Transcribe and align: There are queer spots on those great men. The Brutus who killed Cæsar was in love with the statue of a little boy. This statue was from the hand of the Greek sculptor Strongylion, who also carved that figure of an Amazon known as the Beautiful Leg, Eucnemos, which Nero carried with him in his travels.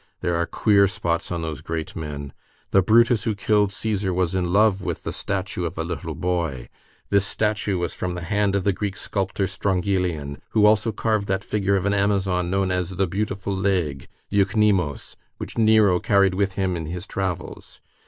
There 0.21 0.33
are 0.35 0.47
queer 0.47 0.87
spots 0.87 1.31
on 1.31 1.43
those 1.43 1.61
great 1.61 1.95
men. 1.95 2.33
The 2.71 2.81
Brutus 2.81 3.25
who 3.25 3.35
killed 3.35 3.69
Cæsar 3.69 4.15
was 4.15 4.33
in 4.33 4.51
love 4.51 4.81
with 4.81 5.03
the 5.03 5.11
statue 5.13 5.63
of 5.63 5.77
a 5.77 5.83
little 5.83 6.15
boy. 6.15 6.69
This 7.11 7.23
statue 7.23 7.77
was 7.77 7.93
from 7.93 8.15
the 8.15 8.23
hand 8.23 8.55
of 8.55 8.63
the 8.63 8.73
Greek 8.73 8.97
sculptor 8.97 9.45
Strongylion, 9.45 10.41
who 10.49 10.65
also 10.65 10.91
carved 10.91 11.27
that 11.27 11.43
figure 11.43 11.75
of 11.75 11.85
an 11.85 11.93
Amazon 11.93 12.49
known 12.49 12.71
as 12.71 12.89
the 12.95 13.05
Beautiful 13.05 13.55
Leg, 13.55 14.07
Eucnemos, 14.31 15.17
which 15.37 15.59
Nero 15.59 15.99
carried 15.99 16.33
with 16.33 16.53
him 16.53 16.75
in 16.75 16.87
his 16.87 17.05
travels. 17.05 17.79